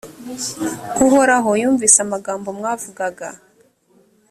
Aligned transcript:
uhoraho 1.05 1.49
yumvise 1.61 1.97
amagambo 2.05 2.47
mwavugaga 2.57 3.29